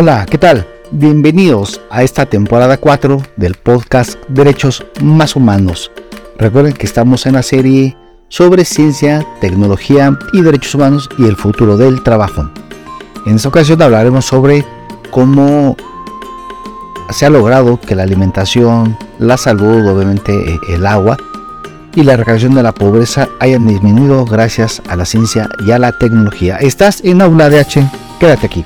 Hola, 0.00 0.26
¿qué 0.30 0.38
tal? 0.38 0.64
Bienvenidos 0.92 1.80
a 1.90 2.04
esta 2.04 2.24
temporada 2.24 2.76
4 2.76 3.20
del 3.34 3.54
podcast 3.56 4.14
Derechos 4.28 4.86
Más 5.02 5.34
Humanos. 5.34 5.90
Recuerden 6.38 6.74
que 6.74 6.86
estamos 6.86 7.26
en 7.26 7.32
la 7.32 7.42
serie 7.42 7.96
sobre 8.28 8.64
ciencia, 8.64 9.26
tecnología 9.40 10.16
y 10.32 10.42
derechos 10.42 10.76
humanos 10.76 11.08
y 11.18 11.24
el 11.24 11.34
futuro 11.34 11.76
del 11.76 12.04
trabajo. 12.04 12.48
En 13.26 13.34
esta 13.34 13.48
ocasión 13.48 13.82
hablaremos 13.82 14.24
sobre 14.24 14.64
cómo 15.10 15.76
se 17.10 17.26
ha 17.26 17.30
logrado 17.30 17.80
que 17.80 17.96
la 17.96 18.04
alimentación, 18.04 18.96
la 19.18 19.36
salud, 19.36 19.84
obviamente 19.88 20.32
eh, 20.32 20.60
el 20.68 20.86
agua 20.86 21.16
y 21.96 22.04
la 22.04 22.12
erradicación 22.12 22.54
de 22.54 22.62
la 22.62 22.72
pobreza 22.72 23.28
hayan 23.40 23.66
disminuido 23.66 24.24
gracias 24.26 24.80
a 24.88 24.94
la 24.94 25.04
ciencia 25.04 25.48
y 25.66 25.72
a 25.72 25.80
la 25.80 25.98
tecnología. 25.98 26.54
Estás 26.58 27.00
en 27.02 27.20
Aula 27.20 27.50
DH, 27.50 27.80
quédate 28.20 28.46
aquí. 28.46 28.62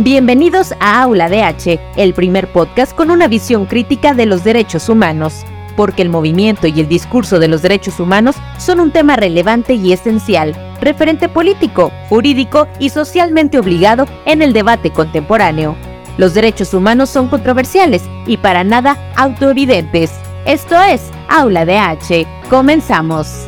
Bienvenidos 0.00 0.74
a 0.78 1.02
Aula 1.02 1.28
DH, 1.28 1.80
el 1.96 2.14
primer 2.14 2.52
podcast 2.52 2.94
con 2.94 3.10
una 3.10 3.26
visión 3.26 3.66
crítica 3.66 4.14
de 4.14 4.26
los 4.26 4.44
derechos 4.44 4.88
humanos, 4.88 5.44
porque 5.76 6.02
el 6.02 6.08
movimiento 6.08 6.68
y 6.68 6.78
el 6.78 6.86
discurso 6.86 7.40
de 7.40 7.48
los 7.48 7.62
derechos 7.62 7.98
humanos 7.98 8.36
son 8.58 8.78
un 8.78 8.92
tema 8.92 9.16
relevante 9.16 9.74
y 9.74 9.92
esencial, 9.92 10.54
referente 10.80 11.28
político, 11.28 11.90
jurídico 12.08 12.68
y 12.78 12.90
socialmente 12.90 13.58
obligado 13.58 14.06
en 14.24 14.40
el 14.40 14.52
debate 14.52 14.92
contemporáneo. 14.92 15.74
Los 16.16 16.32
derechos 16.32 16.74
humanos 16.74 17.10
son 17.10 17.26
controversiales 17.26 18.04
y 18.24 18.36
para 18.36 18.62
nada 18.62 18.96
autoevidentes. 19.16 20.12
Esto 20.44 20.80
es 20.80 21.10
Aula 21.28 21.66
DH. 21.66 22.24
Comenzamos. 22.48 23.47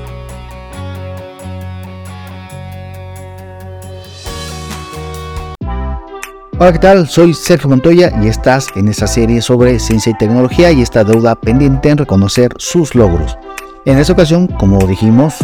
Hola, 6.63 6.73
¿qué 6.75 6.79
tal? 6.79 7.09
Soy 7.09 7.33
Sergio 7.33 7.71
Montoya 7.71 8.13
y 8.23 8.29
estás 8.29 8.67
en 8.75 8.87
esta 8.89 9.07
serie 9.07 9.41
sobre 9.41 9.79
ciencia 9.79 10.13
y 10.13 10.19
tecnología 10.19 10.71
y 10.71 10.83
esta 10.83 11.05
deuda 11.05 11.35
pendiente 11.35 11.89
en 11.89 11.97
reconocer 11.97 12.53
sus 12.59 12.95
logros. 12.95 13.39
En 13.87 13.97
esta 13.97 14.13
ocasión, 14.13 14.47
como 14.47 14.79
dijimos, 14.87 15.37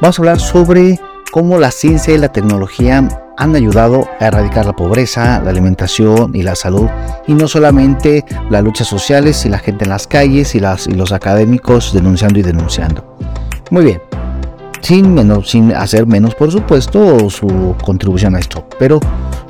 vamos 0.00 0.16
a 0.16 0.22
hablar 0.22 0.38
sobre 0.38 1.00
cómo 1.32 1.58
la 1.58 1.72
ciencia 1.72 2.14
y 2.14 2.18
la 2.18 2.30
tecnología 2.30 3.08
han 3.36 3.56
ayudado 3.56 4.08
a 4.20 4.28
erradicar 4.28 4.64
la 4.64 4.76
pobreza, 4.76 5.42
la 5.42 5.50
alimentación 5.50 6.30
y 6.32 6.44
la 6.44 6.54
salud, 6.54 6.86
y 7.26 7.34
no 7.34 7.48
solamente 7.48 8.24
las 8.48 8.62
luchas 8.62 8.86
sociales 8.86 9.44
y 9.44 9.48
la 9.48 9.58
gente 9.58 9.82
en 9.82 9.90
las 9.90 10.06
calles 10.06 10.54
y, 10.54 10.60
las, 10.60 10.86
y 10.86 10.92
los 10.92 11.10
académicos 11.10 11.92
denunciando 11.92 12.38
y 12.38 12.42
denunciando. 12.42 13.16
Muy 13.72 13.82
bien, 13.82 14.00
sin, 14.82 15.14
menos, 15.14 15.50
sin 15.50 15.74
hacer 15.74 16.06
menos, 16.06 16.34
por 16.34 16.50
supuesto, 16.50 17.30
su 17.30 17.74
contribución 17.82 18.34
a 18.34 18.40
esto, 18.40 18.66
pero 18.78 19.00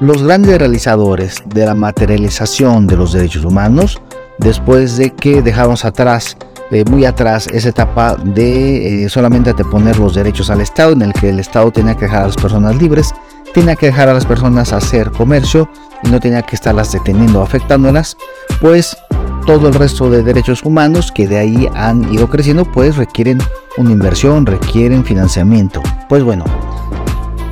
los 0.00 0.22
grandes 0.22 0.58
realizadores 0.58 1.42
de 1.46 1.66
la 1.66 1.74
materialización 1.74 2.86
de 2.86 2.96
los 2.96 3.12
derechos 3.12 3.44
humanos, 3.44 4.00
después 4.38 4.96
de 4.96 5.10
que 5.10 5.42
dejamos 5.42 5.84
atrás, 5.84 6.36
eh, 6.70 6.84
muy 6.88 7.04
atrás, 7.04 7.48
esa 7.52 7.70
etapa 7.70 8.16
de 8.16 9.04
eh, 9.04 9.08
solamente 9.08 9.54
poner 9.64 9.98
los 9.98 10.14
derechos 10.14 10.50
al 10.50 10.60
Estado, 10.60 10.92
en 10.92 11.02
el 11.02 11.12
que 11.12 11.30
el 11.30 11.40
Estado 11.40 11.70
tenía 11.70 11.94
que 11.94 12.04
dejar 12.04 12.22
a 12.22 12.26
las 12.26 12.36
personas 12.36 12.76
libres, 12.76 13.14
tenía 13.54 13.76
que 13.76 13.86
dejar 13.86 14.08
a 14.08 14.14
las 14.14 14.26
personas 14.26 14.72
hacer 14.72 15.10
comercio 15.10 15.68
y 16.02 16.08
no 16.08 16.20
tenía 16.20 16.42
que 16.42 16.56
estarlas 16.56 16.92
deteniendo 16.92 17.40
o 17.40 17.42
afectándolas, 17.42 18.16
pues 18.60 18.96
todo 19.46 19.68
el 19.68 19.74
resto 19.74 20.10
de 20.10 20.22
derechos 20.22 20.62
humanos 20.64 21.12
que 21.12 21.28
de 21.28 21.38
ahí 21.38 21.68
han 21.74 22.12
ido 22.12 22.28
creciendo, 22.28 22.64
pues 22.64 22.96
requieren 22.96 23.38
una 23.76 23.92
inversión, 23.92 24.46
requieren 24.46 25.04
financiamiento. 25.04 25.82
Pues 26.08 26.22
bueno, 26.22 26.44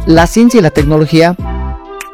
la 0.07 0.27
ciencia 0.27 0.59
y 0.59 0.63
la 0.63 0.71
tecnología 0.71 1.37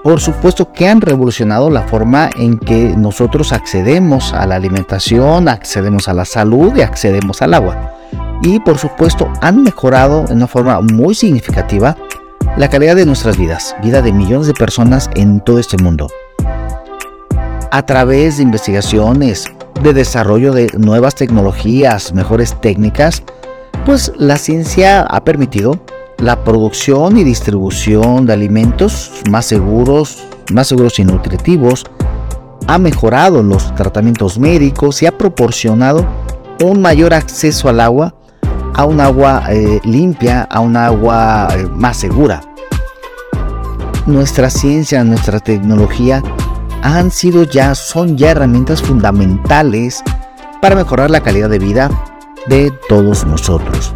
por 0.07 0.21
supuesto 0.21 0.73
que 0.73 0.89
han 0.89 1.01
revolucionado 1.01 1.69
la 1.69 1.83
forma 1.83 2.31
en 2.37 2.61
que 2.61 2.95
nosotros 2.97 3.53
accedemos 3.53 4.33
a 4.33 4.47
la 4.47 4.55
alimentación, 4.55 5.49
accedemos 5.49 6.07
a 6.07 6.15
la 6.15 6.25
salud 6.25 6.77
y 6.77 6.83
accedemos 6.83 7.43
al 7.43 7.55
agua. 7.55 7.93
Y 8.41 8.61
por 8.61 8.79
supuesto 8.79 9.29
han 9.41 9.65
mejorado 9.65 10.25
en 10.29 10.37
una 10.37 10.47
forma 10.47 10.81
muy 10.81 11.17
significativa 11.17 11.97
la 12.57 12.71
calidad 12.71 12.95
de 12.95 13.05
nuestras 13.05 13.37
vidas, 13.37 13.75
vida 13.83 14.01
de 14.01 14.13
millones 14.13 14.47
de 14.47 14.55
personas 14.55 15.11
en 15.17 15.41
todo 15.41 15.59
este 15.59 15.77
mundo. 15.77 16.09
A 17.73 17.83
través 17.85 18.37
de 18.37 18.45
investigaciones, 18.45 19.51
de 19.83 19.93
desarrollo 19.93 20.53
de 20.53 20.71
nuevas 20.79 21.15
tecnologías, 21.15 22.13
mejores 22.13 22.61
técnicas, 22.61 23.23
pues 23.85 24.13
la 24.17 24.37
ciencia 24.37 25.03
ha 25.03 25.25
permitido 25.25 25.81
la 26.19 26.43
producción 26.45 27.19
y 27.19 27.25
distribución 27.25 28.27
de 28.27 28.33
alimentos 28.33 29.13
más 29.31 29.47
seguros, 29.47 30.25
más 30.53 30.69
seguros 30.69 30.99
y 30.99 31.05
nutritivos, 31.05 31.85
ha 32.67 32.79
mejorado 32.79 33.43
los 33.43 33.75
tratamientos 33.75 34.39
médicos 34.39 35.03
y 35.03 35.07
ha 35.07 35.17
proporcionado 35.17 36.07
un 36.65 36.81
mayor 36.81 37.15
acceso 37.15 37.69
al 37.69 37.81
agua, 37.81 38.15
a 38.75 38.85
un 38.85 39.01
agua 39.01 39.45
eh, 39.51 39.81
limpia, 39.85 40.43
a 40.43 40.61
un 40.61 40.77
agua 40.77 41.49
eh, 41.55 41.67
más 41.67 41.97
segura. 41.99 42.41
Nuestra 44.07 44.51
ciencia, 44.51 45.05
nuestra 45.05 45.41
tecnología 45.41 46.23
han 46.83 47.11
sido 47.11 47.45
ya, 47.45 47.75
son 47.75 48.17
ya 48.17 48.31
herramientas 48.31 48.83
fundamentales 48.83 50.03
para 50.61 50.77
mejorar 50.77 51.11
la 51.11 51.23
calidad 51.23 51.49
de 51.49 51.59
vida 51.59 51.91
de 52.47 52.73
todos 52.89 53.27
nosotros. 53.27 53.95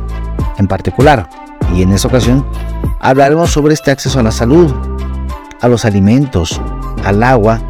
En 0.58 0.66
particular, 0.66 1.28
y 1.74 1.82
en 1.82 1.92
esta 1.92 2.08
ocasión 2.08 2.44
hablaremos 3.00 3.50
sobre 3.50 3.74
este 3.74 3.90
acceso 3.90 4.19
a 4.19 4.22
la 4.22 4.32
salud, 4.32 4.72
a 5.60 5.69
los 5.69 5.84
alimentos, 5.84 6.60
al 7.04 7.22
agua 7.22 7.60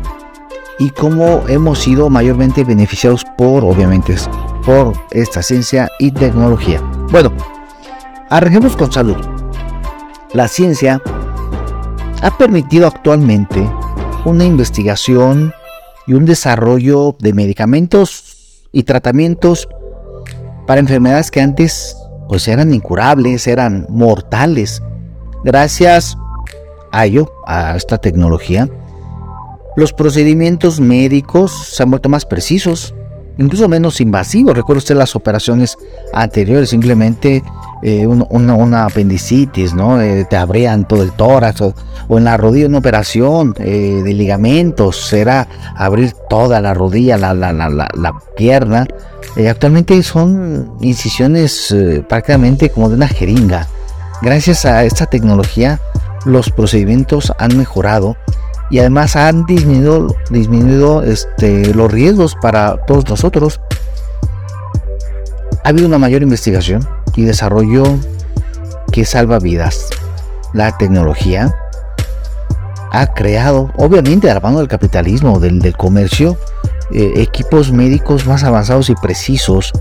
y 0.78 0.90
cómo 0.90 1.44
hemos 1.48 1.78
sido 1.80 2.08
mayormente 2.08 2.64
beneficiados 2.64 3.24
por, 3.36 3.64
obviamente, 3.64 4.16
por 4.64 4.94
esta 5.10 5.42
ciencia 5.42 5.88
y 5.98 6.10
tecnología. 6.10 6.80
Bueno, 7.10 7.32
arranquemos 8.30 8.76
con 8.76 8.90
salud. 8.90 9.16
La 10.32 10.48
ciencia 10.48 11.02
ha 12.22 12.30
permitido 12.38 12.86
actualmente 12.86 13.68
una 14.24 14.44
investigación 14.44 15.52
y 16.06 16.14
un 16.14 16.26
desarrollo 16.26 17.16
de 17.18 17.32
medicamentos 17.32 18.66
y 18.72 18.82
tratamientos 18.82 19.68
para 20.66 20.80
enfermedades 20.80 21.30
que 21.30 21.40
antes 21.40 21.96
pues 22.28 22.46
eran 22.46 22.72
incurables, 22.72 23.46
eran 23.46 23.86
mortales. 23.88 24.82
Gracias 25.44 26.16
a 26.92 27.06
ello, 27.06 27.32
a 27.46 27.76
esta 27.76 27.98
tecnología, 27.98 28.68
los 29.76 29.92
procedimientos 29.92 30.80
médicos 30.80 31.52
se 31.52 31.82
han 31.82 31.90
vuelto 31.90 32.08
más 32.08 32.26
precisos, 32.26 32.94
incluso 33.38 33.68
menos 33.68 34.00
invasivos. 34.00 34.54
Recuerda 34.54 34.78
usted 34.78 34.96
las 34.96 35.16
operaciones 35.16 35.76
anteriores, 36.12 36.70
simplemente 36.70 37.42
eh, 37.82 38.06
una, 38.06 38.84
apendicitis, 38.84 39.72
¿no? 39.72 40.00
Eh, 40.02 40.26
te 40.28 40.36
abrían 40.36 40.86
todo 40.86 41.02
el 41.02 41.12
tórax 41.12 41.62
o, 41.62 41.74
en 42.10 42.24
la 42.24 42.36
rodilla 42.36 42.66
una 42.66 42.78
operación 42.78 43.54
eh, 43.58 44.02
de 44.04 44.12
ligamentos, 44.12 45.12
era 45.14 45.48
abrir 45.76 46.12
toda 46.28 46.60
la 46.60 46.74
rodilla, 46.74 47.16
la, 47.16 47.32
la, 47.32 47.52
la, 47.52 47.68
la 47.70 48.14
pierna. 48.36 48.86
actualmente 49.48 50.02
son 50.02 50.72
incisiones 50.82 51.74
prácticamente 52.08 52.68
como 52.70 52.90
de 52.90 52.96
una 52.96 53.08
jeringa. 53.08 53.66
Gracias 54.20 54.66
a 54.66 54.84
esta 54.84 55.06
tecnología 55.06 55.80
los 56.26 56.50
procedimientos 56.50 57.32
han 57.38 57.56
mejorado 57.56 58.16
y 58.70 58.78
además 58.78 59.16
han 59.16 59.46
disminuido, 59.46 60.14
disminuido 60.28 61.02
este, 61.02 61.72
los 61.72 61.90
riesgos 61.90 62.36
para 62.42 62.76
todos 62.86 63.08
nosotros. 63.08 63.60
Ha 65.64 65.70
habido 65.70 65.86
una 65.86 65.98
mayor 65.98 66.22
investigación 66.22 66.86
y 67.16 67.22
desarrollo 67.22 67.84
que 68.92 69.04
salva 69.04 69.38
vidas. 69.38 69.88
La 70.52 70.76
tecnología 70.76 71.54
ha 72.92 73.06
creado, 73.14 73.70
obviamente 73.76 74.30
a 74.30 74.34
la 74.34 74.40
mano 74.40 74.58
del 74.58 74.68
capitalismo, 74.68 75.38
del, 75.38 75.60
del 75.60 75.76
comercio, 75.76 76.36
eh, 76.92 77.12
equipos 77.16 77.70
médicos 77.70 78.26
más 78.26 78.42
avanzados 78.42 78.90
y 78.90 78.94
precisos, 78.96 79.72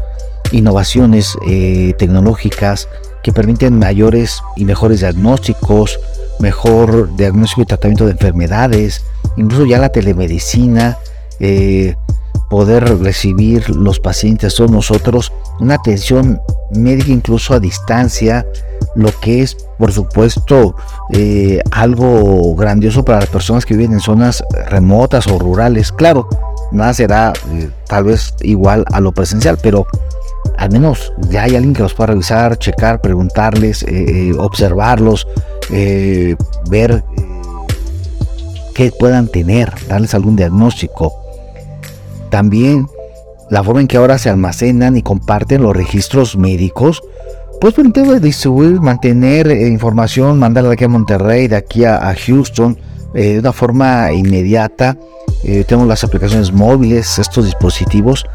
innovaciones 0.52 1.38
eh, 1.48 1.94
tecnológicas 1.98 2.88
que 3.24 3.32
permiten 3.32 3.80
mayores 3.80 4.42
y 4.56 4.66
mejores 4.66 5.00
diagnósticos, 5.00 6.00
mejor 6.40 7.16
diagnóstico 7.16 7.64
y 7.64 7.66
tratamiento 7.66 8.06
de 8.06 8.12
enfermedades, 8.12 9.04
incluso 9.38 9.66
ya 9.66 9.80
la 9.80 9.90
telemedicina, 9.90 10.98
eh, 11.40 11.96
poder 12.50 13.00
recibir 13.00 13.70
los 13.70 14.00
pacientes, 14.00 14.56
todos 14.56 14.72
nosotros, 14.72 15.32
una 15.60 15.76
atención 15.76 16.42
médica 16.72 17.12
incluso 17.12 17.54
a 17.54 17.60
distancia, 17.60 18.46
lo 18.96 19.12
que 19.20 19.42
es 19.42 19.56
por 19.78 19.92
supuesto 19.92 20.76
eh, 21.12 21.62
algo 21.72 22.56
grandioso 22.56 23.06
para 23.06 23.20
las 23.20 23.30
personas 23.30 23.66
que 23.66 23.76
viven 23.76 23.94
en 23.94 24.00
zonas 24.00 24.44
remotas 24.70 25.28
o 25.28 25.38
rurales. 25.40 25.92
Claro, 25.92 26.28
nada 26.72 26.94
será 26.94 27.34
eh, 27.54 27.70
tal 27.88 28.06
vez 28.06 28.34
igual 28.42 28.84
a 28.92 29.00
lo 29.00 29.12
presencial, 29.12 29.58
pero 29.62 29.86
al 30.58 30.72
menos 30.72 31.14
ya 31.30 31.44
hay 31.44 31.56
alguien 31.56 31.74
que 31.74 31.84
los 31.84 31.94
pueda 31.94 32.08
revisar, 32.08 32.58
checar, 32.58 33.00
preguntarles, 33.00 33.84
eh, 33.84 34.34
observarlos, 34.38 35.28
ver 36.70 37.04
que 38.74 38.92
puedan 38.92 39.28
tener, 39.28 39.72
darles 39.88 40.14
algún 40.14 40.36
diagnóstico. 40.36 41.29
También 42.30 42.88
la 43.50 43.64
forma 43.64 43.82
en 43.82 43.88
que 43.88 43.98
ahora 43.98 44.18
se 44.18 44.30
almacenan 44.30 44.96
y 44.96 45.02
comparten 45.02 45.64
los 45.64 45.76
registros 45.76 46.38
médicos, 46.38 47.02
pues 47.60 47.74
permite 47.74 48.20
distribuir, 48.20 48.80
mantener 48.80 49.48
eh, 49.50 49.68
información, 49.68 50.40
mandarla 50.40 50.70
de 50.70 50.74
aquí 50.76 50.86
a 50.86 50.90
Monterrey, 50.90 51.48
de 51.48 51.58
aquí 51.58 51.84
a, 51.84 52.16
Houston, 52.16 52.78
eh, 53.14 53.34
de 53.34 53.40
una 53.40 53.52
forma 53.52 54.12
inmediata. 54.14 54.98
Eh, 55.44 55.66
tenemos 55.68 55.88
las 55.88 56.04
aplicaciones 56.04 56.54
móviles, 56.54 57.20
estos 57.20 57.46
dispositivos 57.46 58.26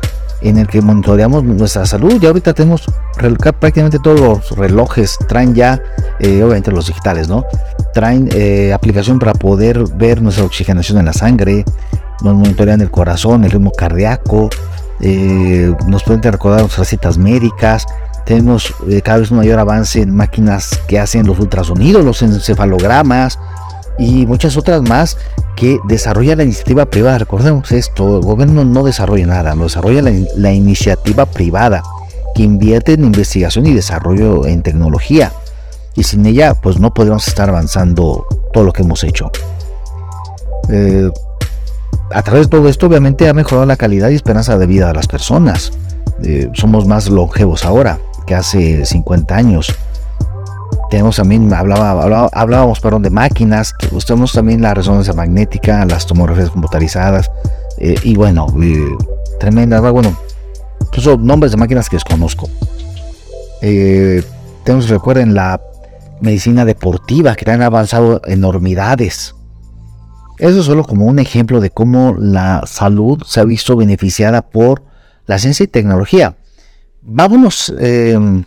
en 0.42 0.58
el 0.58 0.66
que 0.66 0.82
monitoreamos 0.82 1.42
nuestra 1.42 1.86
salud. 1.86 2.20
Ya 2.20 2.28
ahorita 2.28 2.52
tenemos 2.52 2.84
prácticamente 3.16 3.98
todos 3.98 4.20
los 4.20 4.50
relojes, 4.50 5.16
traen 5.26 5.54
ya, 5.54 5.80
obviamente 6.20 6.70
los 6.70 6.88
digitales, 6.88 7.28
¿no? 7.28 7.46
Traen 7.94 8.28
aplicación 8.74 9.18
para 9.18 9.32
poder 9.32 9.84
ver 9.94 10.20
nuestra 10.20 10.44
oxigenación 10.44 10.98
en 10.98 11.06
la 11.06 11.14
sangre, 11.14 11.64
nos 12.22 12.34
monitorean 12.34 12.80
el 12.80 12.90
corazón, 12.90 13.44
el 13.44 13.50
ritmo 13.50 13.72
cardíaco, 13.72 14.50
eh, 15.00 15.74
nos 15.86 16.02
pueden 16.04 16.22
recordar 16.22 16.60
nuestras 16.60 16.88
citas 16.88 17.18
médicas. 17.18 17.86
Tenemos 18.24 18.74
eh, 18.88 19.02
cada 19.02 19.18
vez 19.18 19.30
un 19.30 19.38
mayor 19.38 19.58
avance 19.58 20.00
en 20.00 20.14
máquinas 20.14 20.80
que 20.88 20.98
hacen 20.98 21.26
los 21.26 21.38
ultrasonidos, 21.38 22.04
los 22.04 22.22
encefalogramas 22.22 23.38
y 23.98 24.26
muchas 24.26 24.56
otras 24.56 24.82
más 24.82 25.16
que 25.56 25.78
desarrolla 25.84 26.36
la 26.36 26.44
iniciativa 26.44 26.86
privada. 26.86 27.18
Recordemos 27.18 27.70
esto, 27.72 28.18
el 28.18 28.24
gobierno 28.24 28.64
no 28.64 28.82
desarrolla 28.84 29.26
nada, 29.26 29.54
lo 29.54 29.64
desarrolla 29.64 30.02
la, 30.36 30.52
iniciativa 30.52 31.26
privada 31.26 31.82
que 32.34 32.42
invierte 32.42 32.94
en 32.94 33.04
investigación 33.04 33.66
y 33.66 33.74
desarrollo 33.74 34.46
en 34.46 34.62
tecnología. 34.62 35.32
Y 35.94 36.02
sin 36.02 36.26
ella, 36.26 36.54
pues 36.54 36.80
no 36.80 36.92
podríamos 36.92 37.28
estar 37.28 37.48
avanzando 37.48 38.26
todo 38.52 38.64
lo 38.64 38.72
que 38.72 38.82
hemos 38.82 39.04
hecho. 39.04 39.30
Eh, 40.68 41.08
a 42.12 42.22
través 42.22 42.46
de 42.46 42.50
todo 42.50 42.68
esto 42.68 42.86
obviamente 42.86 43.28
ha 43.28 43.34
mejorado 43.34 43.66
la 43.66 43.76
calidad 43.76 44.10
y 44.10 44.14
esperanza 44.14 44.58
de 44.58 44.66
vida 44.66 44.88
de 44.88 44.94
las 44.94 45.06
personas. 45.06 45.72
Eh, 46.22 46.50
somos 46.54 46.86
más 46.86 47.08
longevos 47.08 47.64
ahora 47.64 47.98
que 48.26 48.34
hace 48.34 48.84
50 48.84 49.34
años. 49.34 49.74
Tenemos 50.90 51.16
también, 51.16 51.52
hablaba, 51.52 52.28
hablábamos 52.32 52.78
perdón, 52.80 53.02
de 53.02 53.10
máquinas, 53.10 53.74
tenemos 54.06 54.32
también 54.32 54.62
la 54.62 54.74
resonancia 54.74 55.12
magnética, 55.12 55.84
las 55.86 56.06
tomografías 56.06 56.50
computarizadas 56.50 57.30
eh, 57.78 57.96
y 58.04 58.14
bueno, 58.14 58.46
eh, 58.62 58.78
tremendas, 59.40 59.80
bueno, 59.80 60.16
incluso 60.82 61.16
nombres 61.16 61.52
de 61.52 61.58
máquinas 61.58 61.88
que 61.88 61.96
desconozco. 61.96 62.48
tenemos, 63.60 64.88
recuerden, 64.88 65.34
la 65.34 65.60
medicina 66.20 66.64
deportiva 66.64 67.34
que 67.34 67.50
han 67.50 67.62
avanzado 67.62 68.20
enormidades 68.26 69.34
eso 70.38 70.60
es 70.60 70.66
solo 70.66 70.84
como 70.84 71.06
un 71.06 71.18
ejemplo 71.18 71.60
de 71.60 71.70
cómo 71.70 72.14
la 72.18 72.62
salud 72.66 73.22
se 73.24 73.40
ha 73.40 73.44
visto 73.44 73.76
beneficiada 73.76 74.42
por 74.42 74.82
la 75.26 75.38
ciencia 75.38 75.64
y 75.64 75.68
tecnología. 75.68 76.36
Vámonos, 77.02 77.72
em, 77.78 78.44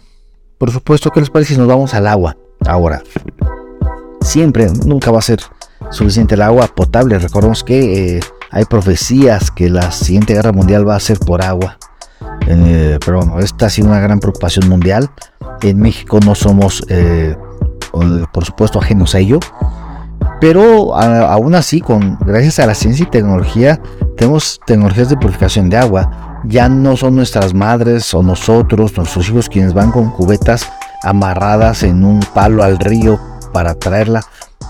por 0.57 0.71
supuesto, 0.71 1.11
¿qué 1.11 1.19
les 1.19 1.29
parece 1.29 1.53
si 1.53 1.59
nos 1.59 1.67
vamos 1.67 1.93
al 1.93 2.07
agua 2.07 2.35
ahora? 2.65 3.03
Siempre, 4.21 4.67
nunca 4.85 5.11
va 5.11 5.19
a 5.19 5.21
ser 5.21 5.39
suficiente 5.91 6.35
el 6.35 6.41
agua 6.41 6.67
potable. 6.67 7.19
Recordemos 7.19 7.63
que 7.63 8.17
eh, 8.17 8.19
hay 8.51 8.65
profecías 8.65 9.51
que 9.51 9.69
la 9.69 9.91
siguiente 9.91 10.33
guerra 10.33 10.51
mundial 10.51 10.87
va 10.87 10.95
a 10.95 10.99
ser 10.99 11.19
por 11.19 11.43
agua. 11.43 11.77
Eh, 12.47 12.97
pero 13.05 13.19
bueno, 13.19 13.39
esta 13.39 13.67
ha 13.67 13.69
sido 13.69 13.87
una 13.87 13.99
gran 13.99 14.19
preocupación 14.19 14.67
mundial. 14.67 15.09
En 15.61 15.79
México 15.79 16.19
no 16.25 16.35
somos, 16.35 16.83
eh, 16.89 17.35
por 17.91 18.45
supuesto, 18.45 18.79
ajenos 18.79 19.15
a 19.15 19.19
ello. 19.19 19.39
Pero 20.39 20.95
aún 20.95 21.55
así, 21.55 21.81
con, 21.81 22.17
gracias 22.25 22.59
a 22.59 22.67
la 22.67 22.75
ciencia 22.75 23.03
y 23.03 23.09
tecnología, 23.09 23.81
tenemos 24.17 24.59
tecnologías 24.65 25.09
de 25.09 25.17
purificación 25.17 25.69
de 25.69 25.77
agua. 25.77 26.41
Ya 26.45 26.69
no 26.69 26.95
son 26.95 27.15
nuestras 27.15 27.53
madres 27.53 28.13
o 28.13 28.21
nosotros, 28.21 28.95
nuestros 28.95 29.29
hijos, 29.29 29.49
quienes 29.49 29.73
van 29.73 29.91
con 29.91 30.11
cubetas 30.11 30.69
amarradas 31.03 31.83
en 31.83 32.05
un 32.05 32.19
palo 32.33 32.63
al 32.63 32.77
río 32.77 33.19
para 33.51 33.73
traerla. 33.75 34.21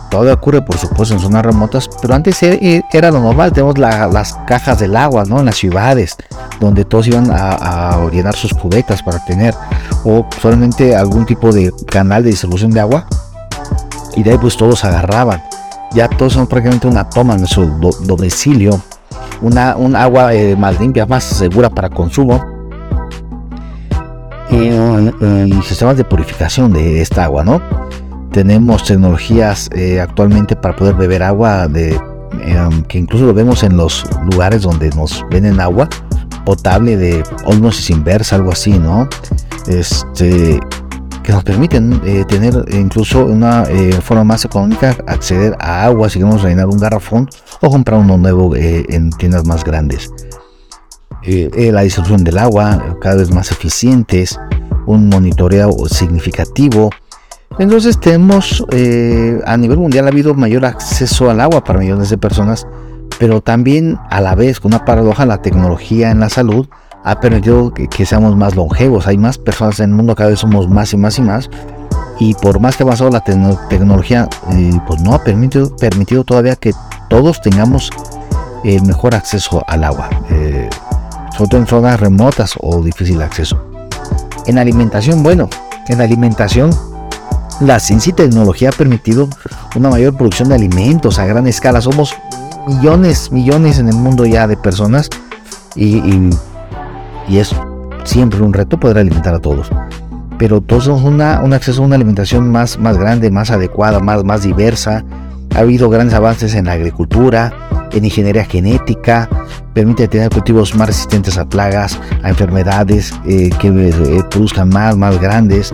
Todo 0.10 0.34
ocurre, 0.34 0.62
por 0.62 0.78
supuesto, 0.78 1.14
en 1.14 1.20
zonas 1.20 1.46
remotas, 1.46 1.90
pero 2.02 2.16
antes 2.16 2.42
e, 2.42 2.54
e, 2.62 2.84
era 2.94 3.12
lo 3.12 3.20
normal. 3.20 3.52
Tenemos 3.52 3.78
las 3.78 4.34
cajas 4.48 4.80
del 4.80 4.96
agua, 4.96 5.26
¿no? 5.26 5.40
En 5.40 5.46
las 5.46 5.58
ciudades, 5.58 6.16
donde 6.62 6.86
todos 6.86 7.08
iban 7.08 7.30
a, 7.30 7.96
a 7.96 8.32
sus 8.34 8.54
cubetas 8.54 9.04
para 9.04 9.24
tener, 9.26 9.54
o 10.06 10.26
solamente 10.42 10.96
algún 10.96 11.26
tipo 11.26 11.52
de 11.52 11.74
canal 11.88 12.24
de 12.24 12.30
distribución 12.30 12.72
de 12.72 12.80
agua. 12.80 13.06
Y 14.18 14.24
de 14.24 14.32
ahí, 14.32 14.38
pues 14.38 14.58
todos 14.58 14.84
agarraban 14.84 15.42
ya 15.94 16.08
todos 16.08 16.34
son 16.34 16.48
prácticamente 16.48 16.88
una 16.88 17.10
toma 17.10 17.36
en 17.36 17.48
su 17.48 17.66
domicilio, 18.06 18.82
una, 19.42 19.76
un 19.76 19.96
agua 19.96 20.34
eh, 20.34 20.56
más 20.56 20.80
limpia, 20.80 21.06
más 21.06 21.24
segura 21.24 21.70
para 21.70 21.90
consumo 21.90 22.44
y, 24.50 24.72
sistemas 25.64 25.98
de 25.98 26.04
purificación 26.04 26.72
de 26.72 27.02
esta 27.02 27.26
agua, 27.26 27.44
¿no? 27.44 27.62
Tenemos 28.32 28.84
tecnologías 28.84 29.70
eh, 29.74 30.00
actualmente 30.00 30.56
para 30.56 30.76
poder 30.76 30.96
beber 30.96 31.24
agua 31.24 31.68
de 31.68 32.00
em, 32.42 32.84
que 32.84 33.00
incluso 33.00 33.26
lo 33.26 33.34
vemos 33.34 33.64
en 33.64 33.76
los 33.76 34.06
lugares 34.32 34.62
donde 34.62 34.90
nos 34.92 35.26
venden 35.32 35.60
agua 35.60 35.90
potable 36.46 36.96
de 36.96 37.24
osmosis 37.46 37.90
inversa, 37.90 38.36
algo 38.36 38.52
así, 38.52 38.78
¿no? 38.78 39.10
Este 39.68 40.60
que 41.28 41.34
nos 41.34 41.44
permiten 41.44 42.02
eh, 42.06 42.24
tener 42.26 42.54
incluso 42.72 43.26
una 43.26 43.64
eh, 43.64 43.92
forma 44.02 44.24
más 44.24 44.46
económica 44.46 44.96
acceder 45.08 45.58
a 45.60 45.84
agua 45.84 46.10
si 46.10 46.20
queremos 46.20 46.42
rellenar 46.42 46.68
un 46.68 46.78
garrafón 46.78 47.28
o 47.60 47.70
comprar 47.70 48.00
uno 48.00 48.16
nuevo 48.16 48.56
eh, 48.56 48.86
en 48.88 49.10
tiendas 49.10 49.46
más 49.46 49.66
grandes. 49.66 50.10
la 51.22 51.82
distribución 51.82 52.24
del 52.24 52.38
agua 52.38 52.98
cada 53.02 53.16
vez 53.16 53.30
más 53.30 53.52
eficientes, 53.52 54.40
un 54.86 55.10
monitoreo 55.10 55.76
significativo. 55.90 56.92
Entonces 57.60 58.00
tenemos 58.00 58.64
a 59.46 59.58
nivel 59.58 59.80
mundial 59.80 60.06
ha 60.06 60.12
habido 60.12 60.34
mayor 60.34 60.64
acceso 60.64 61.30
al 61.30 61.42
agua 61.42 61.62
para 61.62 61.80
millones 61.80 62.10
de 62.10 62.18
personas, 62.18 62.66
pero 63.20 63.42
también 63.42 64.00
a 64.10 64.22
la 64.22 64.34
vez 64.34 64.62
con 64.62 64.74
una 64.74 64.86
paradoja 64.86 65.26
la 65.26 65.42
tecnología 65.42 66.10
en 66.10 66.22
la 66.22 66.30
salud 66.30 66.70
ha 67.08 67.22
permitido 67.22 67.74
que, 67.74 68.06
seamos 68.06 68.36
más 68.36 68.56
longevos. 68.56 69.08
Hay 69.08 69.18
más 69.18 69.38
personas 69.38 69.80
en 69.80 69.92
el 69.92 69.96
mundo, 69.96 70.14
cada 70.14 70.30
vez 70.30 70.40
somos 70.40 70.68
más 70.68 70.92
y 70.92 70.98
más 70.98 71.18
y 71.18 71.22
más. 71.22 71.50
Y 72.20 72.34
por 72.34 72.60
más 72.60 72.76
que 72.76 72.84
ha 72.84 72.86
avanzado 72.86 73.10
la 73.10 73.22
tecnología, 73.22 74.28
eh, 74.52 74.78
pues 74.86 75.02
no 75.02 75.14
ha 75.14 75.24
permitido, 75.24 75.74
permitido 75.78 76.26
todavía 76.26 76.58
que 76.58 76.74
todos 77.10 77.42
tengamos 77.42 77.90
el 78.66 78.82
mejor 78.84 79.16
acceso 79.16 79.64
al 79.68 79.86
agua, 79.86 80.10
eh, 80.30 80.70
sobre 81.38 81.50
todo 81.50 81.62
en 81.62 81.68
zonas 81.68 81.98
remotas 81.98 82.56
o 82.60 82.84
difícil 82.84 83.22
acceso. 83.22 83.58
En 84.46 84.58
alimentación, 84.58 85.24
bueno, 85.24 85.50
en 85.88 86.02
alimentación 86.02 86.72
la 87.62 87.80
ciencia 87.80 88.12
y 88.12 88.14
tecnología 88.14 88.70
ha 88.70 88.74
permitido 88.74 89.30
una 89.76 89.90
mayor 89.90 90.18
producción 90.18 90.50
de 90.50 90.56
alimentos 90.56 91.20
a 91.20 91.26
gran 91.26 91.48
escala. 91.48 91.80
Somos 91.80 92.14
millones, 92.68 93.32
millones 93.32 93.80
en 93.80 93.88
el 93.88 93.96
mundo 93.96 94.26
ya 94.26 94.46
de 94.46 94.58
personas 94.58 95.10
y 95.74 96.32
y 97.28 97.38
es 97.38 97.56
siempre 98.04 98.42
un 98.42 98.54
reto 98.54 98.80
poder 98.80 98.98
alimentar 98.98 99.34
a 99.34 99.40
todos. 99.40 99.70
Pero 100.38 100.62
todos 100.62 100.88
una, 100.88 101.42
un 101.42 101.54
acceso 101.54 101.82
a 101.82 101.86
una 101.86 101.96
alimentación 101.96 102.52
más, 102.52 102.78
más 102.78 102.98
grande, 102.98 103.32
más 103.32 103.52
adecuada, 103.52 104.00
más, 104.00 104.24
más 104.24 104.44
diversa. 104.44 105.04
Ha 105.56 105.60
habido 105.60 105.90
grandes 105.90 106.14
avances 106.14 106.54
en 106.54 106.66
la 106.66 106.74
agricultura, 106.74 107.52
en 107.92 108.06
ingeniería 108.06 108.46
genética, 108.46 109.28
permite 109.74 110.08
tener 110.08 110.30
cultivos 110.30 110.76
más 110.76 110.88
resistentes 110.88 111.38
a 111.38 111.48
plagas, 111.48 112.00
a 112.24 112.30
enfermedades, 112.30 113.14
eh, 113.26 113.50
que 113.60 113.68
eh, 113.68 114.24
produzcan 114.30 114.70
más, 114.70 114.96
más 114.96 115.20
grandes, 115.20 115.74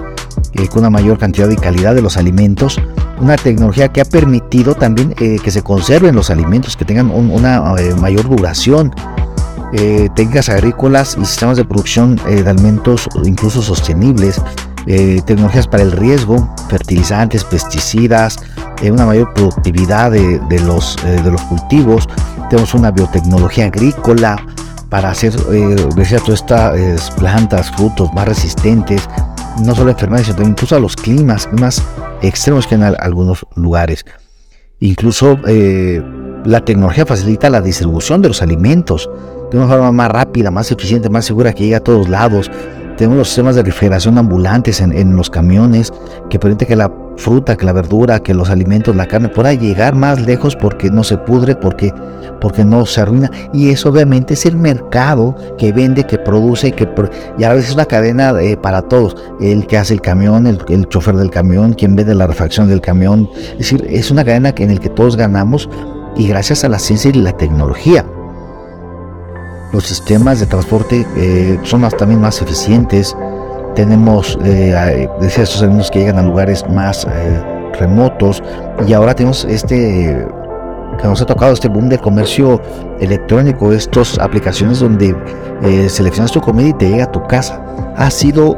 eh, 0.53 0.67
con 0.67 0.79
una 0.79 0.89
mayor 0.89 1.17
cantidad 1.17 1.49
y 1.49 1.55
calidad 1.55 1.95
de 1.95 2.01
los 2.01 2.15
alimentos. 2.15 2.79
Una 3.19 3.35
tecnología 3.35 3.89
que 3.89 4.01
ha 4.01 4.05
permitido 4.05 4.75
también 4.75 5.13
que 5.13 5.51
se 5.51 5.61
conserven 5.61 6.15
los 6.15 6.29
alimentos, 6.29 6.75
que 6.75 6.83
tengan 6.83 7.09
una 7.11 7.61
mayor 8.01 8.27
duración 8.27 8.93
eh, 9.73 10.07
técnicas 10.15 10.49
agrícolas 10.49 11.17
y 11.19 11.25
sistemas 11.25 11.57
de 11.57 11.65
producción 11.65 12.19
eh, 12.27 12.43
de 12.43 12.49
alimentos 12.49 13.09
incluso 13.23 13.61
sostenibles, 13.63 14.39
eh, 14.85 15.19
tecnologías 15.25 15.67
para 15.67 15.81
el 15.81 15.91
riesgo, 15.91 16.53
fertilizantes, 16.69 17.43
pesticidas, 17.43 18.37
una 18.83 19.05
mayor 19.05 19.33
productividad 19.33 20.11
de, 20.11 20.59
los, 20.59 20.97
de 21.05 21.31
los 21.31 21.41
cultivos, 21.43 22.07
tenemos 22.49 22.73
una 22.73 22.91
biotecnología 22.91 23.67
agrícola 23.67 24.35
para 24.89 25.11
hacer 25.11 25.33
eh, 25.53 25.75
todas 25.95 26.41
estas 26.41 27.11
plantas, 27.11 27.71
frutos 27.71 28.13
más 28.13 28.27
resistentes, 28.27 29.01
no 29.63 29.73
solo 29.73 29.89
a 29.89 29.93
enfermedades, 29.93 30.27
sino 30.27 30.45
incluso 30.45 30.75
a 30.75 30.79
los 30.79 30.97
climas, 30.97 31.47
más 31.53 31.81
extremos 32.21 32.67
que 32.67 32.75
en 32.75 32.83
algunos 32.83 33.45
lugares. 33.55 34.05
Incluso 34.81 35.39
la 36.43 36.65
tecnología 36.65 37.05
facilita 37.05 37.49
la 37.49 37.61
distribución 37.61 38.21
de 38.21 38.27
los 38.27 38.41
alimentos 38.41 39.09
de 39.53 39.59
una 39.59 39.67
forma 39.67 39.91
más 39.91 40.09
rápida, 40.11 40.49
más 40.49 40.71
eficiente, 40.71 41.09
más 41.09 41.25
segura 41.25 41.53
que 41.53 41.63
llegue 41.63 41.75
a 41.75 41.83
todos 41.83 42.09
lados. 42.09 42.51
Tenemos 42.97 43.17
los 43.19 43.27
sistemas 43.27 43.55
de 43.55 43.63
refrigeración 43.63 44.17
ambulantes 44.17 44.81
en, 44.81 45.15
los 45.15 45.29
camiones 45.29 45.93
que 46.29 46.39
permite 46.39 46.65
que 46.65 46.75
la 46.75 46.91
fruta, 47.17 47.55
que 47.55 47.65
la 47.65 47.73
verdura, 47.73 48.19
que 48.19 48.33
los 48.33 48.49
alimentos, 48.49 48.95
la 48.95 49.07
carne 49.07 49.29
pueda 49.29 49.53
llegar 49.53 49.95
más 49.95 50.21
lejos 50.21 50.55
porque 50.55 50.89
no 50.89 51.03
se 51.03 51.17
pudre, 51.17 51.55
porque, 51.55 51.93
porque 52.41 52.65
no 52.65 52.85
se 52.87 53.01
arruina. 53.01 53.29
Y 53.53 53.69
eso 53.69 53.89
obviamente 53.89 54.33
es 54.33 54.45
el 54.47 54.57
mercado 54.57 55.35
que 55.57 55.71
vende, 55.71 56.03
que 56.05 56.17
produce, 56.17 56.71
que 56.71 56.87
y 57.37 57.43
a 57.43 57.53
veces 57.53 57.69
es 57.69 57.75
una 57.75 57.85
cadena 57.85 58.33
eh, 58.41 58.57
para 58.57 58.81
todos. 58.81 59.15
El 59.39 59.67
que 59.67 59.77
hace 59.77 59.93
el 59.93 60.01
camión, 60.01 60.47
el, 60.47 60.59
el, 60.69 60.87
chofer 60.87 61.15
del 61.15 61.29
camión, 61.29 61.73
quien 61.73 61.95
vende 61.95 62.15
la 62.15 62.25
refacción 62.25 62.69
del 62.69 62.81
camión. 62.81 63.29
Es 63.51 63.59
decir, 63.59 63.85
es 63.87 64.09
una 64.09 64.25
cadena 64.25 64.53
en 64.57 64.73
la 64.73 64.81
que 64.81 64.89
todos 64.89 65.15
ganamos 65.15 65.69
y 66.15 66.27
gracias 66.27 66.63
a 66.63 66.69
la 66.69 66.79
ciencia 66.79 67.11
y 67.11 67.13
la 67.13 67.37
tecnología. 67.37 68.03
Los 69.73 69.85
sistemas 69.85 70.39
de 70.39 70.45
transporte 70.45 71.05
eh, 71.17 71.59
son 71.63 71.81
también 71.97 72.21
más 72.21 72.41
eficientes, 72.41 73.15
tenemos 73.75 74.37
eh, 74.45 75.09
estos 75.19 75.61
alimentos 75.61 75.89
que 75.89 75.99
llegan 75.99 76.19
a 76.19 76.23
lugares 76.23 76.63
más 76.69 77.05
eh, 77.05 77.41
remotos. 77.79 78.43
Y 78.87 78.93
ahora 78.93 79.15
tenemos 79.15 79.45
este 79.45 80.25
que 81.01 81.07
nos 81.07 81.21
ha 81.21 81.25
tocado 81.25 81.53
este 81.53 81.67
boom 81.67 81.89
del 81.89 81.99
comercio 81.99 82.61
electrónico, 82.99 83.71
estas 83.73 84.19
aplicaciones 84.19 84.79
donde 84.79 85.15
eh, 85.63 85.89
seleccionas 85.89 86.31
tu 86.31 86.39
comida 86.39 86.69
y 86.69 86.73
te 86.73 86.89
llega 86.89 87.05
a 87.05 87.11
tu 87.11 87.25
casa. 87.27 87.61
Ha 87.97 88.09
sido 88.11 88.51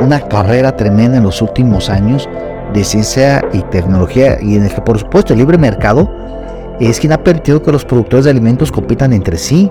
una 0.00 0.20
carrera 0.20 0.76
tremenda 0.76 1.18
en 1.18 1.22
los 1.22 1.40
últimos 1.40 1.88
años 1.88 2.28
de 2.74 2.82
ciencia 2.82 3.44
y 3.52 3.62
tecnología. 3.62 4.38
Y 4.42 4.56
en 4.56 4.64
el 4.64 4.74
que 4.74 4.80
por 4.80 4.98
supuesto 4.98 5.32
el 5.32 5.38
libre 5.38 5.58
mercado 5.58 6.10
es 6.80 6.98
quien 6.98 7.12
ha 7.12 7.22
permitido 7.22 7.62
que 7.62 7.72
los 7.72 7.84
productores 7.84 8.24
de 8.24 8.32
alimentos 8.32 8.72
compitan 8.72 9.12
entre 9.12 9.38
sí, 9.38 9.70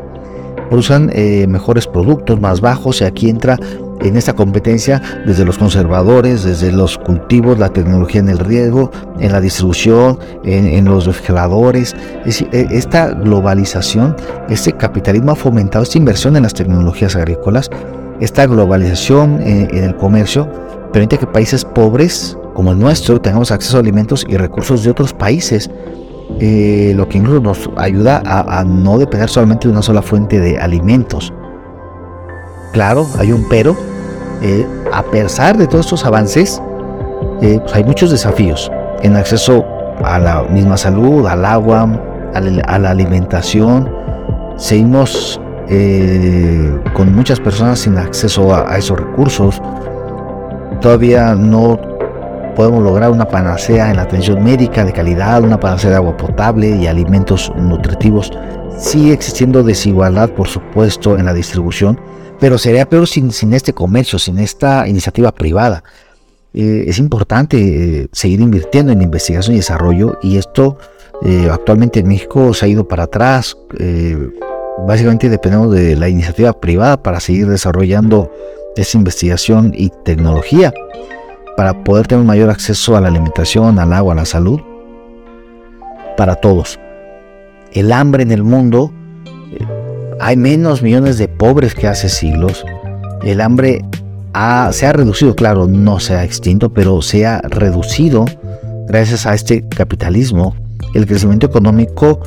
usan 0.71 1.11
eh, 1.13 1.45
mejores 1.47 1.87
productos 1.87 2.39
más 2.39 2.61
bajos 2.61 3.01
y 3.01 3.03
aquí 3.05 3.29
entra 3.29 3.57
en 4.01 4.17
esta 4.17 4.33
competencia 4.33 5.01
desde 5.25 5.45
los 5.45 5.57
conservadores, 5.57 6.43
desde 6.43 6.71
los 6.71 6.97
cultivos, 6.97 7.57
la 7.57 7.69
tecnología 7.69 8.19
en 8.19 8.29
el 8.29 8.39
riego, 8.39 8.91
en 9.19 9.31
la 9.31 9.41
distribución, 9.41 10.19
en, 10.43 10.85
los 10.85 11.05
refrigeradores. 11.05 11.95
E, 12.25 12.67
esta 12.71 13.11
globalización, 13.11 14.15
este 14.49 14.73
capitalismo 14.73 15.31
ha 15.31 15.35
fomentado 15.35 15.83
esta 15.83 15.97
inversión 15.97 16.35
en 16.35 16.43
las 16.43 16.53
tecnologías 16.53 17.15
agrícolas, 17.15 17.69
esta 18.19 18.45
globalización 18.47 19.41
en, 19.41 19.83
el 19.83 19.95
comercio 19.95 20.49
permite 20.93 21.17
que 21.17 21.27
países 21.27 21.65
pobres 21.65 22.37
como 22.53 22.71
el 22.71 22.79
nuestro 22.79 23.19
tengamos 23.19 23.51
acceso 23.51 23.75
a 23.75 23.81
alimentos 23.81 24.25
y 24.29 24.37
recursos 24.37 24.83
de 24.83 24.91
otros 24.91 25.13
países. 25.13 25.69
Eh, 26.39 26.93
lo 26.95 27.07
que 27.07 27.19
incluso 27.19 27.39
nos 27.39 27.69
ayuda 27.77 28.21
a 28.25 28.63
no 28.63 28.97
depender 28.97 29.29
solamente 29.29 29.67
de 29.67 29.73
una 29.73 29.81
sola 29.81 30.01
fuente 30.01 30.39
de 30.39 30.57
alimentos. 30.59 31.33
Claro, 32.75 33.07
hay 33.17 33.31
un 33.31 33.47
pero. 33.47 33.73
Eh, 34.41 34.67
a 34.91 35.01
pesar 35.01 35.57
de 35.57 35.65
todos 35.65 35.85
estos 35.85 36.05
avances, 36.05 36.61
eh, 37.41 37.57
pues 37.61 37.73
hay 37.73 37.85
muchos 37.85 38.11
desafíos 38.11 38.69
en 39.01 39.15
acceso 39.15 39.63
a 40.03 40.19
la 40.19 40.43
misma 40.43 40.75
salud, 40.75 41.25
al 41.25 41.45
agua, 41.45 41.87
a 42.33 42.41
la, 42.41 42.89
alimentación. 42.89 43.89
Seguimos 44.57 45.39
eh, 45.69 46.77
con 46.93 47.15
muchas 47.15 47.39
personas 47.39 47.79
sin 47.79 47.97
acceso 47.97 48.53
a, 48.53 48.77
esos 48.77 48.99
recursos. 48.99 49.61
Todavía 50.81 51.33
no 51.33 51.79
podemos 52.55 52.81
lograr 52.81 53.11
una 53.11 53.27
panacea 53.27 53.89
en 53.89 53.97
la 53.97 54.03
atención 54.03 54.43
médica 54.43 54.83
de 54.85 54.93
calidad, 54.93 55.43
una 55.43 55.59
panacea 55.59 55.91
de 55.91 55.95
agua 55.97 56.17
potable 56.17 56.69
y 56.69 56.87
alimentos 56.87 57.51
nutritivos. 57.55 58.31
Sigue 58.77 59.13
existiendo 59.13 59.63
desigualdad, 59.63 60.31
por 60.31 60.47
supuesto, 60.47 61.17
en 61.17 61.25
la 61.25 61.33
distribución 61.33 61.99
pero 62.39 62.57
sería 62.57 62.87
peor 62.87 63.07
sin, 63.07 63.31
este 63.53 63.73
comercio, 63.73 64.19
sin 64.19 64.39
esta 64.39 64.87
iniciativa 64.87 65.31
privada. 65.31 65.83
Eh, 66.53 66.85
es 66.87 66.99
importante 66.99 67.57
eh, 67.57 68.07
seguir 68.11 68.39
invirtiendo 68.39 68.91
en 68.91 69.01
investigación 69.01 69.55
y 69.55 69.59
desarrollo 69.59 70.17
y 70.21 70.37
esto 70.37 70.77
eh, 71.23 71.49
actualmente 71.51 71.99
en 71.99 72.07
México 72.07 72.53
se 72.53 72.65
ha 72.65 72.69
ido 72.69 72.87
para 72.87 73.03
atrás. 73.03 73.57
básicamente 74.87 75.29
dependemos 75.29 75.71
de 75.73 75.95
la 75.95 76.09
iniciativa 76.09 76.53
privada 76.59 77.01
para 77.01 77.19
seguir 77.19 77.47
desarrollando 77.47 78.31
esa 78.75 78.97
investigación 78.97 79.73
y 79.73 79.89
tecnología 80.03 80.73
para 81.55 81.83
poder 81.83 82.07
tener 82.07 82.25
mayor 82.25 82.49
acceso 82.49 82.95
a 82.95 83.01
la 83.01 83.07
alimentación, 83.07 83.79
al 83.79 83.93
agua, 83.93 84.13
a 84.13 84.17
la 84.17 84.25
salud 84.25 84.59
para 86.17 86.35
todos. 86.35 86.79
El 87.71 87.91
hambre 87.91 88.23
en 88.23 88.31
el 88.31 88.43
mundo 88.43 88.91
hay 90.19 90.37
menos 90.37 90.81
millones 90.81 91.17
de 91.17 91.27
pobres 91.27 91.75
que 91.75 91.87
hace 91.87 92.09
siglos. 92.09 92.65
El 93.23 93.41
hambre 93.41 93.83
se 94.71 94.85
ha 94.85 94.93
reducido, 94.93 95.35
claro, 95.35 95.67
no 95.67 95.99
se 95.99 96.15
ha 96.15 96.23
extinto, 96.23 96.73
pero 96.73 97.01
se 97.01 97.25
ha 97.25 97.39
reducido 97.41 98.25
gracias 98.87 99.25
a 99.25 99.33
este 99.33 99.67
capitalismo. 99.67 100.55
El 100.93 101.05
crecimiento 101.05 101.47
económico 101.47 102.19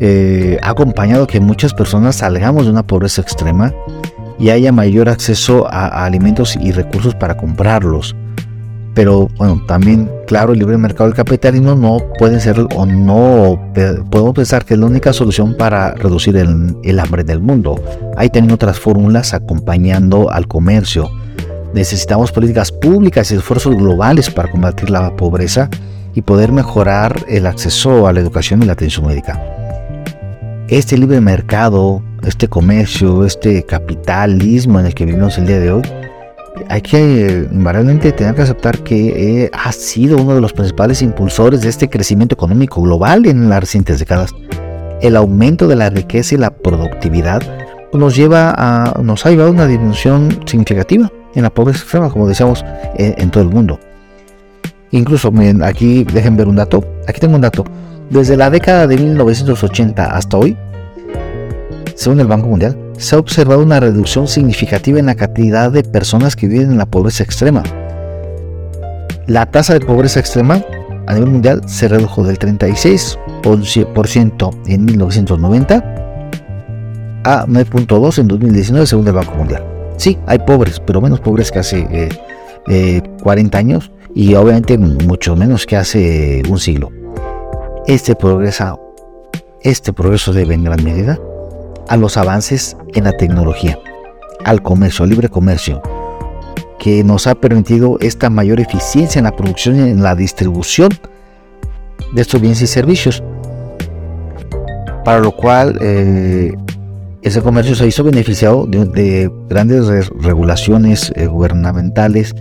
eh, 0.00 0.58
ha 0.62 0.70
acompañado 0.70 1.26
que 1.26 1.40
muchas 1.40 1.72
personas 1.72 2.16
salgamos 2.16 2.64
de 2.64 2.72
una 2.72 2.82
pobreza 2.82 3.22
extrema 3.22 3.72
y 4.38 4.50
haya 4.50 4.72
mayor 4.72 5.08
acceso 5.08 5.66
a 5.70 6.04
alimentos 6.04 6.56
y 6.56 6.72
recursos 6.72 7.14
para 7.14 7.36
comprarlos. 7.36 8.14
Pero 8.94 9.28
bueno, 9.36 9.60
también, 9.66 10.08
claro, 10.26 10.52
el 10.52 10.60
libre 10.60 10.78
mercado 10.78 11.06
del 11.06 11.16
capitalismo 11.16 11.74
no 11.74 11.98
puede 12.18 12.38
ser 12.38 12.60
o 12.76 12.86
no 12.86 13.60
podemos 14.10 14.34
pensar 14.34 14.64
que 14.64 14.74
es 14.74 14.80
la 14.80 14.86
única 14.86 15.12
solución 15.12 15.56
para 15.56 15.94
reducir 15.94 16.36
el, 16.36 16.76
el 16.84 17.00
hambre 17.00 17.24
del 17.24 17.40
mundo. 17.40 17.82
Hay 18.16 18.30
también 18.30 18.52
otras 18.52 18.78
fórmulas 18.78 19.34
acompañando 19.34 20.30
al 20.30 20.46
comercio. 20.46 21.10
Necesitamos 21.74 22.30
políticas 22.30 22.70
públicas 22.70 23.32
y 23.32 23.34
esfuerzos 23.34 23.74
globales 23.76 24.30
para 24.30 24.48
combatir 24.48 24.90
la 24.90 25.16
pobreza 25.16 25.68
y 26.14 26.22
poder 26.22 26.52
mejorar 26.52 27.24
el 27.28 27.46
acceso 27.46 28.06
a 28.06 28.12
la 28.12 28.20
educación 28.20 28.62
y 28.62 28.66
la 28.66 28.74
atención 28.74 29.06
médica. 29.06 29.40
Este 30.68 30.96
libre 30.96 31.20
mercado, 31.20 32.00
este 32.24 32.48
comercio, 32.48 33.24
este 33.24 33.64
capitalismo 33.64 34.78
en 34.78 34.86
el 34.86 34.94
que 34.94 35.04
vivimos 35.04 35.36
el 35.36 35.46
día 35.46 35.58
de 35.58 35.72
hoy, 35.72 35.82
hay 36.68 36.80
que 36.80 37.48
invariablemente 37.50 38.12
tener 38.12 38.34
que 38.34 38.42
aceptar 38.42 38.78
que 38.78 39.44
eh, 39.44 39.50
ha 39.52 39.72
sido 39.72 40.16
uno 40.16 40.34
de 40.34 40.40
los 40.40 40.52
principales 40.52 41.02
impulsores 41.02 41.62
de 41.62 41.68
este 41.68 41.88
crecimiento 41.88 42.34
económico 42.34 42.80
global 42.82 43.26
en 43.26 43.48
las 43.48 43.60
recientes 43.60 43.98
décadas. 43.98 44.30
El 45.00 45.16
aumento 45.16 45.68
de 45.68 45.76
la 45.76 45.90
riqueza 45.90 46.34
y 46.34 46.38
la 46.38 46.50
productividad 46.50 47.42
nos 47.92 48.16
lleva 48.16 48.54
a, 48.56 49.00
nos 49.02 49.24
ha 49.26 49.30
llevado 49.30 49.50
a 49.50 49.52
una 49.52 49.66
disminución 49.66 50.40
significativa 50.46 51.10
en 51.34 51.42
la 51.42 51.50
pobreza 51.50 51.80
extrema, 51.80 52.10
como 52.10 52.28
decíamos, 52.28 52.64
en, 52.96 53.14
en 53.18 53.30
todo 53.30 53.42
el 53.42 53.50
mundo. 53.50 53.78
Incluso, 54.90 55.32
aquí 55.62 56.04
dejen 56.04 56.36
ver 56.36 56.46
un 56.46 56.56
dato. 56.56 56.84
Aquí 57.08 57.20
tengo 57.20 57.34
un 57.34 57.40
dato. 57.40 57.64
Desde 58.10 58.36
la 58.36 58.48
década 58.48 58.86
de 58.86 58.96
1980 58.96 60.04
hasta 60.04 60.36
hoy, 60.36 60.56
según 61.94 62.20
el 62.20 62.26
Banco 62.26 62.48
Mundial, 62.48 62.76
se 62.98 63.16
ha 63.16 63.18
observado 63.18 63.62
una 63.62 63.80
reducción 63.80 64.28
significativa 64.28 64.98
en 64.98 65.06
la 65.06 65.14
cantidad 65.14 65.70
de 65.70 65.82
personas 65.82 66.36
que 66.36 66.48
viven 66.48 66.72
en 66.72 66.78
la 66.78 66.84
pobreza 66.86 67.22
extrema. 67.22 67.62
La 69.26 69.46
tasa 69.46 69.72
de 69.74 69.80
pobreza 69.80 70.20
extrema 70.20 70.62
a 71.06 71.14
nivel 71.14 71.30
mundial 71.30 71.62
se 71.66 71.88
redujo 71.88 72.22
del 72.24 72.38
36% 72.38 74.50
en 74.66 74.84
1990 74.84 75.76
a 77.24 77.46
9.2 77.46 78.18
en 78.18 78.28
2019 78.28 78.86
según 78.86 79.06
el 79.06 79.14
Banco 79.14 79.34
Mundial. 79.34 79.64
Sí, 79.96 80.18
hay 80.26 80.40
pobres, 80.40 80.78
pero 80.80 81.00
menos 81.00 81.20
pobres 81.20 81.50
que 81.50 81.60
hace 81.60 81.86
40 81.86 82.18
eh, 82.68 83.02
eh, 83.24 83.58
años 83.58 83.90
y 84.14 84.34
obviamente 84.34 84.76
mucho 84.78 85.36
menos 85.36 85.64
que 85.66 85.76
hace 85.76 86.42
un 86.48 86.58
siglo. 86.58 86.90
Este 87.86 88.14
progreso, 88.14 88.80
este 89.62 89.92
progreso 89.92 90.32
debe 90.32 90.54
en 90.54 90.64
gran 90.64 90.82
medida 90.82 91.18
a 91.88 91.96
los 91.96 92.16
avances 92.16 92.76
en 92.94 93.04
la 93.04 93.12
tecnología, 93.12 93.78
al 94.44 94.62
comercio, 94.62 95.04
al 95.04 95.10
libre 95.10 95.28
comercio, 95.28 95.82
que 96.78 97.04
nos 97.04 97.26
ha 97.26 97.34
permitido 97.34 97.98
esta 98.00 98.30
mayor 98.30 98.60
eficiencia 98.60 99.18
en 99.18 99.24
la 99.24 99.36
producción 99.36 99.76
y 99.76 99.90
en 99.90 100.02
la 100.02 100.14
distribución 100.14 100.90
de 102.12 102.22
estos 102.22 102.40
bienes 102.40 102.62
y 102.62 102.66
servicios, 102.66 103.22
para 105.04 105.20
lo 105.20 105.32
cual 105.32 105.78
eh, 105.80 106.52
ese 107.22 107.40
comercio 107.42 107.74
se 107.74 107.86
hizo 107.86 108.04
beneficiado 108.04 108.66
de, 108.66 109.30
grandes 109.48 110.08
regulaciones 110.20 111.12
eh, 111.16 111.26
gubernamentales 111.26 112.34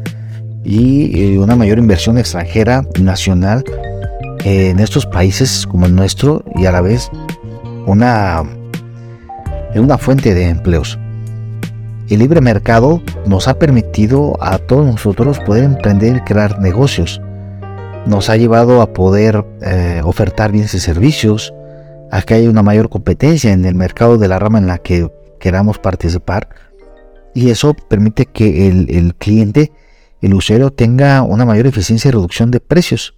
y 0.64 1.22
eh, 1.22 1.40
una 1.40 1.56
mayor 1.56 1.78
inversión 1.78 2.18
extranjera 2.18 2.84
nacional 3.02 3.64
en 4.46 4.80
estos 4.80 5.06
países 5.06 5.66
como 5.68 5.86
el 5.86 5.96
nuestro 5.96 6.44
y 6.56 6.66
a 6.66 6.72
la 6.72 6.82
vez 6.82 7.10
una 7.86 8.44
es 9.74 9.80
una 9.80 9.98
fuente 9.98 10.34
de 10.34 10.50
empleos. 10.50 11.00
El 12.10 12.20
libre 12.20 12.42
mercado 12.42 13.02
nos 13.26 13.48
ha 13.48 13.58
permitido 13.58 14.38
a 14.42 14.58
todos 14.58 14.86
nosotros 14.86 15.40
poder 15.40 15.64
emprender 15.64 16.18
y 16.18 16.22
crear 16.22 16.60
negocios. 16.60 17.22
Nos 18.06 18.30
ha 18.30 18.38
llevado 18.38 18.82
a 18.82 18.94
poder 18.94 19.46
eh, 19.62 20.02
ofertar 20.04 20.52
bienes 20.52 20.74
y 20.74 20.80
servicios, 20.80 21.54
a 22.12 22.22
que 22.22 22.36
haya 22.36 22.50
una 22.50 22.62
mayor 22.62 22.90
competencia 22.90 23.52
en 23.52 23.66
el 23.66 23.74
mercado 23.74 24.18
de 24.18 24.28
la 24.28 24.38
rama 24.38 24.60
en 24.60 24.68
la 24.68 24.78
que 24.78 25.10
queramos 25.40 25.80
participar. 25.80 26.50
Y 27.34 27.50
eso 27.50 27.74
permite 27.74 28.28
que 28.28 28.68
el, 28.68 29.16
cliente 29.16 29.72
el 30.22 30.36
usuario 30.36 30.72
tenga 30.72 31.24
una 31.24 31.46
mayor 31.46 31.66
eficiencia 31.66 32.10
y 32.10 32.12
reducción 32.12 32.52
de 32.52 32.60
precios. 32.60 33.16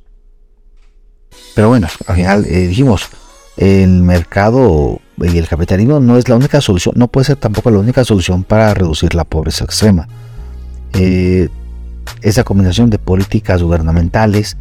Pero 1.56 1.70
bueno, 1.70 1.88
al 2.08 2.16
final 2.16 2.46
eh, 2.46 2.68
dijimos, 2.68 3.10
el 3.58 4.04
mercado 4.04 5.02
y 5.22 5.38
el 5.38 5.48
capitalismo 5.48 6.00
no 6.00 6.18
es 6.18 6.28
la 6.28 6.36
única 6.36 6.62
solución, 6.62 6.96
no 6.98 7.08
puede 7.08 7.26
ser 7.26 7.38
tampoco 7.38 7.72
la 7.72 7.80
única 7.80 8.04
solución 8.04 8.44
para 8.44 8.74
reducir 8.74 9.16
la 9.16 9.24
pobreza 9.24 9.66
extrema. 9.66 10.08
Eh, 10.94 11.50
esa 12.22 12.44
combinación 12.44 12.90
de 12.90 13.00
políticas 13.00 13.62
gubernamentales 13.62 14.58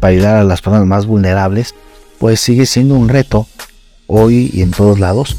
para 0.00 0.12
ayudar 0.12 0.36
a 0.36 0.44
las 0.44 0.60
personas 0.62 0.86
más 0.86 1.06
vulnerables, 1.06 1.74
pues 2.18 2.40
sigue 2.40 2.66
siendo 2.66 2.94
un 2.94 3.08
reto 3.08 3.46
hoy 4.06 4.50
y 4.52 4.62
en 4.62 4.70
todos 4.70 4.98
lados. 4.98 5.36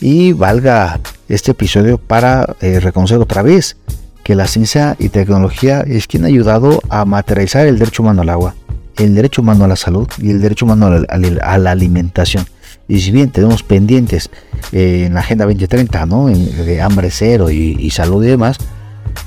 Y 0.00 0.32
valga 0.32 1.00
este 1.28 1.52
episodio 1.52 1.98
para 1.98 2.56
eh, 2.60 2.80
reconocer 2.80 3.18
otra 3.18 3.42
vez 3.42 3.76
que 4.22 4.34
la 4.34 4.46
ciencia 4.46 4.96
y 4.98 5.10
tecnología 5.10 5.80
es 5.80 6.06
quien 6.06 6.24
ha 6.24 6.28
ayudado 6.28 6.80
a 6.88 7.04
materializar 7.04 7.66
el 7.66 7.78
derecho 7.78 8.02
humano 8.02 8.22
al 8.22 8.30
agua, 8.30 8.54
el 8.96 9.14
derecho 9.14 9.42
humano 9.42 9.64
a 9.64 9.68
la 9.68 9.76
salud 9.76 10.08
y 10.18 10.30
el 10.30 10.40
derecho 10.40 10.64
humano 10.64 10.86
a 10.86 11.58
la, 11.58 11.70
alimentación. 11.70 12.46
Y 12.88 13.00
si 13.00 13.10
bien 13.10 13.30
tenemos 13.30 13.62
pendientes 13.62 14.30
eh, 14.72 15.04
en 15.06 15.14
la 15.14 15.20
Agenda 15.20 15.44
2030, 15.44 16.06
¿no? 16.06 16.26
de 16.26 16.82
hambre 16.82 17.10
cero 17.10 17.50
y, 17.50 17.90
salud 17.90 18.24
y 18.24 18.28
demás, 18.28 18.58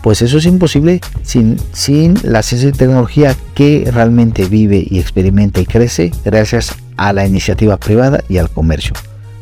pues 0.04 0.22
eso 0.22 0.38
es 0.38 0.46
imposible 0.46 1.02
sin, 1.24 1.58
sin 1.72 2.16
la 2.24 2.44
ciencia 2.44 2.70
y 2.70 2.74
tecnología 2.74 3.36
que 3.56 3.90
realmente 3.92 4.46
vive 4.46 4.86
y 4.88 5.00
experimenta 5.00 5.62
y 5.62 5.66
crece 5.66 6.12
gracias 6.24 6.76
a 6.98 7.14
la 7.14 7.26
iniciativa 7.26 7.78
privada 7.78 8.24
y 8.30 8.38
al 8.38 8.50
comercio. 8.50 8.94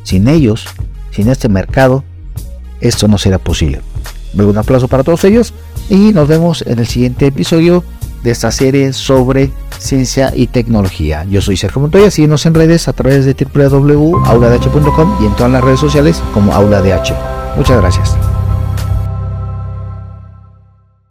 Sin 0.03 0.27
ellos, 0.27 0.65
sin 1.11 1.29
este 1.29 1.49
mercado, 1.49 2.03
esto 2.79 3.07
no 3.07 3.17
será 3.17 3.39
posible. 3.39 3.81
Un 4.33 4.57
aplauso 4.57 4.87
para 4.87 5.03
todos 5.03 5.23
ellos 5.23 5.53
y 5.89 6.13
nos 6.13 6.27
vemos 6.27 6.63
en 6.67 6.79
el 6.79 6.87
siguiente 6.87 7.27
episodio 7.27 7.83
de 8.25 8.31
esta 8.31 8.51
serie 8.51 8.91
sobre 8.91 9.51
ciencia 9.77 10.33
y 10.35 10.47
tecnología. 10.47 11.25
Yo 11.29 11.41
soy 11.41 11.55
Sergio 11.55 11.81
Montoya, 11.81 12.11
síguenos 12.11 12.45
en 12.45 12.55
redes 12.55 12.87
a 12.87 12.93
través 12.93 13.23
de 13.23 13.33
www.auladh.com 13.33 15.17
y 15.21 15.25
en 15.27 15.35
todas 15.35 15.51
las 15.51 15.63
redes 15.63 15.79
sociales 15.79 16.21
como 16.33 16.51
AulaDH. 16.51 17.13
Muchas 17.55 17.77
gracias. 17.79 18.17